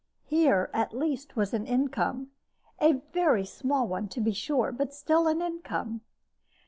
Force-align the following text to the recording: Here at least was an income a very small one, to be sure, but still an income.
Here 0.25 0.71
at 0.73 0.97
least 0.97 1.35
was 1.35 1.53
an 1.53 1.67
income 1.67 2.31
a 2.81 3.03
very 3.13 3.45
small 3.45 3.87
one, 3.87 4.07
to 4.07 4.19
be 4.19 4.33
sure, 4.33 4.71
but 4.71 4.95
still 4.95 5.27
an 5.27 5.43
income. 5.43 6.01